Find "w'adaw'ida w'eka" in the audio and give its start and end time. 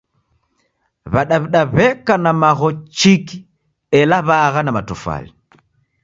1.13-2.15